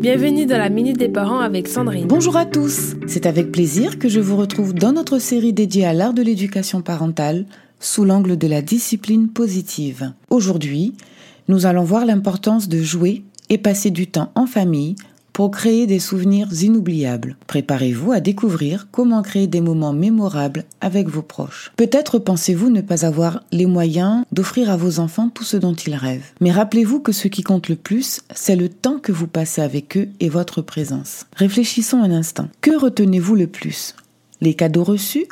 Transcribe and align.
Bienvenue 0.00 0.46
dans 0.46 0.56
la 0.56 0.70
Minute 0.70 0.96
des 0.96 1.10
Parents 1.10 1.40
avec 1.40 1.68
Sandrine. 1.68 2.06
Bonjour 2.06 2.38
à 2.38 2.46
tous, 2.46 2.96
c'est 3.06 3.26
avec 3.26 3.52
plaisir 3.52 3.98
que 3.98 4.08
je 4.08 4.18
vous 4.18 4.38
retrouve 4.38 4.72
dans 4.72 4.92
notre 4.92 5.18
série 5.18 5.52
dédiée 5.52 5.84
à 5.84 5.92
l'art 5.92 6.14
de 6.14 6.22
l'éducation 6.22 6.80
parentale 6.80 7.44
sous 7.80 8.06
l'angle 8.06 8.38
de 8.38 8.46
la 8.46 8.62
discipline 8.62 9.28
positive. 9.28 10.14
Aujourd'hui, 10.30 10.94
nous 11.48 11.66
allons 11.66 11.84
voir 11.84 12.06
l'importance 12.06 12.70
de 12.70 12.80
jouer 12.80 13.24
et 13.50 13.58
passer 13.58 13.90
du 13.90 14.06
temps 14.06 14.32
en 14.36 14.46
famille 14.46 14.96
pour 15.40 15.52
créer 15.52 15.86
des 15.86 16.00
souvenirs 16.00 16.48
inoubliables. 16.52 17.34
Préparez-vous 17.46 18.12
à 18.12 18.20
découvrir 18.20 18.88
comment 18.92 19.22
créer 19.22 19.46
des 19.46 19.62
moments 19.62 19.94
mémorables 19.94 20.64
avec 20.82 21.08
vos 21.08 21.22
proches. 21.22 21.72
Peut-être 21.76 22.18
pensez-vous 22.18 22.68
ne 22.68 22.82
pas 22.82 23.06
avoir 23.06 23.42
les 23.50 23.64
moyens 23.64 24.26
d'offrir 24.32 24.68
à 24.68 24.76
vos 24.76 25.00
enfants 25.00 25.30
tout 25.32 25.42
ce 25.42 25.56
dont 25.56 25.72
ils 25.72 25.94
rêvent. 25.94 26.30
Mais 26.42 26.52
rappelez-vous 26.52 27.00
que 27.00 27.12
ce 27.12 27.26
qui 27.26 27.42
compte 27.42 27.70
le 27.70 27.76
plus, 27.76 28.20
c'est 28.34 28.54
le 28.54 28.68
temps 28.68 28.98
que 28.98 29.12
vous 29.12 29.28
passez 29.28 29.62
avec 29.62 29.96
eux 29.96 30.10
et 30.20 30.28
votre 30.28 30.60
présence. 30.60 31.24
Réfléchissons 31.34 32.02
un 32.02 32.10
instant. 32.10 32.50
Que 32.60 32.78
retenez-vous 32.78 33.34
le 33.34 33.46
plus? 33.46 33.94
Les 34.42 34.52
cadeaux 34.52 34.84
reçus 34.84 35.24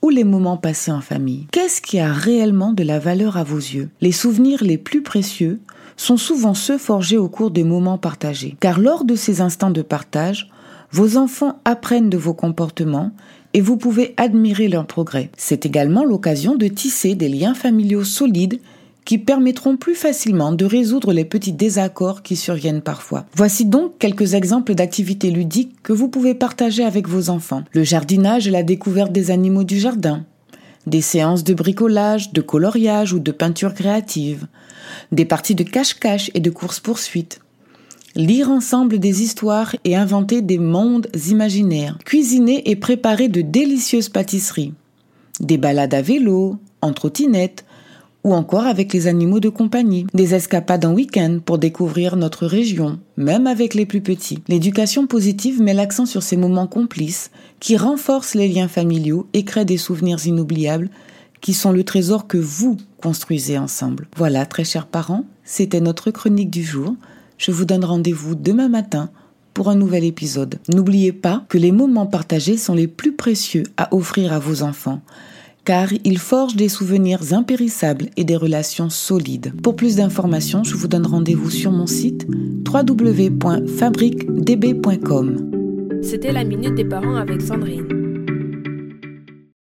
ou 0.00 0.10
les 0.10 0.22
moments 0.22 0.58
passés 0.58 0.92
en 0.92 1.00
famille? 1.00 1.48
Qu'est-ce 1.50 1.80
qui 1.82 1.98
a 1.98 2.12
réellement 2.12 2.72
de 2.72 2.84
la 2.84 3.00
valeur 3.00 3.36
à 3.36 3.42
vos 3.42 3.58
yeux? 3.58 3.88
Les 4.00 4.12
souvenirs 4.12 4.62
les 4.62 4.78
plus 4.78 5.02
précieux 5.02 5.58
sont 5.96 6.16
souvent 6.16 6.54
ceux 6.54 6.78
forgés 6.78 7.18
au 7.18 7.28
cours 7.28 7.50
des 7.50 7.64
moments 7.64 7.98
partagés. 7.98 8.56
Car 8.60 8.80
lors 8.80 9.04
de 9.04 9.14
ces 9.14 9.40
instants 9.40 9.70
de 9.70 9.82
partage, 9.82 10.50
vos 10.92 11.16
enfants 11.16 11.58
apprennent 11.64 12.10
de 12.10 12.16
vos 12.16 12.34
comportements 12.34 13.12
et 13.54 13.60
vous 13.60 13.76
pouvez 13.76 14.14
admirer 14.16 14.68
leur 14.68 14.86
progrès. 14.86 15.30
C'est 15.36 15.66
également 15.66 16.04
l'occasion 16.04 16.56
de 16.56 16.68
tisser 16.68 17.14
des 17.14 17.28
liens 17.28 17.54
familiaux 17.54 18.04
solides 18.04 18.60
qui 19.06 19.18
permettront 19.18 19.76
plus 19.76 19.94
facilement 19.94 20.52
de 20.52 20.64
résoudre 20.64 21.12
les 21.12 21.24
petits 21.24 21.52
désaccords 21.52 22.22
qui 22.22 22.34
surviennent 22.36 22.82
parfois. 22.82 23.24
Voici 23.34 23.64
donc 23.64 23.98
quelques 23.98 24.34
exemples 24.34 24.74
d'activités 24.74 25.30
ludiques 25.30 25.80
que 25.82 25.92
vous 25.92 26.08
pouvez 26.08 26.34
partager 26.34 26.84
avec 26.84 27.08
vos 27.08 27.30
enfants. 27.30 27.62
Le 27.72 27.84
jardinage 27.84 28.48
et 28.48 28.50
la 28.50 28.64
découverte 28.64 29.12
des 29.12 29.30
animaux 29.30 29.64
du 29.64 29.78
jardin, 29.78 30.24
des 30.86 31.00
séances 31.00 31.44
de 31.44 31.54
bricolage, 31.54 32.32
de 32.32 32.40
coloriage 32.40 33.12
ou 33.12 33.18
de 33.18 33.32
peinture 33.32 33.74
créative, 33.74 34.46
des 35.12 35.24
parties 35.24 35.54
de 35.54 35.64
cache-cache 35.64 36.30
et 36.34 36.40
de 36.40 36.50
course-poursuite, 36.50 37.40
lire 38.14 38.50
ensemble 38.50 38.98
des 38.98 39.22
histoires 39.22 39.76
et 39.84 39.94
inventer 39.94 40.40
des 40.40 40.58
mondes 40.58 41.08
imaginaires, 41.28 41.98
cuisiner 42.04 42.70
et 42.70 42.76
préparer 42.76 43.28
de 43.28 43.42
délicieuses 43.42 44.08
pâtisseries, 44.08 44.72
des 45.40 45.58
balades 45.58 45.94
à 45.94 46.02
vélo, 46.02 46.56
en 46.80 46.92
trottinette, 46.92 47.65
ou 48.26 48.34
encore 48.34 48.66
avec 48.66 48.92
les 48.92 49.06
animaux 49.06 49.38
de 49.38 49.48
compagnie, 49.48 50.04
des 50.12 50.34
escapades 50.34 50.84
en 50.84 50.92
week-end 50.92 51.38
pour 51.44 51.58
découvrir 51.58 52.16
notre 52.16 52.44
région, 52.44 52.98
même 53.16 53.46
avec 53.46 53.72
les 53.72 53.86
plus 53.86 54.00
petits. 54.00 54.42
L'éducation 54.48 55.06
positive 55.06 55.62
met 55.62 55.74
l'accent 55.74 56.06
sur 56.06 56.24
ces 56.24 56.36
moments 56.36 56.66
complices 56.66 57.30
qui 57.60 57.76
renforcent 57.76 58.34
les 58.34 58.48
liens 58.48 58.66
familiaux 58.66 59.28
et 59.32 59.44
créent 59.44 59.64
des 59.64 59.76
souvenirs 59.76 60.26
inoubliables 60.26 60.90
qui 61.40 61.54
sont 61.54 61.70
le 61.70 61.84
trésor 61.84 62.26
que 62.26 62.36
vous 62.36 62.76
construisez 63.00 63.58
ensemble. 63.58 64.08
Voilà, 64.16 64.44
très 64.44 64.64
chers 64.64 64.88
parents, 64.88 65.24
c'était 65.44 65.80
notre 65.80 66.10
chronique 66.10 66.50
du 66.50 66.64
jour. 66.64 66.96
Je 67.38 67.52
vous 67.52 67.64
donne 67.64 67.84
rendez-vous 67.84 68.34
demain 68.34 68.68
matin 68.68 69.08
pour 69.54 69.68
un 69.68 69.76
nouvel 69.76 70.02
épisode. 70.02 70.58
N'oubliez 70.68 71.12
pas 71.12 71.44
que 71.48 71.58
les 71.58 71.70
moments 71.70 72.06
partagés 72.06 72.56
sont 72.56 72.74
les 72.74 72.88
plus 72.88 73.12
précieux 73.12 73.62
à 73.76 73.94
offrir 73.94 74.32
à 74.32 74.40
vos 74.40 74.64
enfants 74.64 75.00
car 75.66 75.90
il 76.04 76.18
forge 76.18 76.56
des 76.56 76.70
souvenirs 76.70 77.34
impérissables 77.34 78.06
et 78.16 78.24
des 78.24 78.36
relations 78.36 78.88
solides. 78.88 79.52
Pour 79.62 79.76
plus 79.76 79.96
d'informations, 79.96 80.64
je 80.64 80.74
vous 80.76 80.88
donne 80.88 81.06
rendez-vous 81.06 81.50
sur 81.50 81.72
mon 81.72 81.86
site 81.86 82.26
www.fabriquedb.com. 82.66 85.50
C'était 86.02 86.32
la 86.32 86.44
minute 86.44 86.74
des 86.76 86.84
parents 86.84 87.16
avec 87.16 87.40
Sandrine. 87.42 88.05